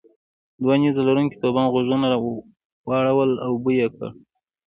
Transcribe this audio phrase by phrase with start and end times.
[0.61, 2.07] دوو نیزه لرونکو تواب غوږونه
[2.89, 4.07] واړول او بوی یې کړ.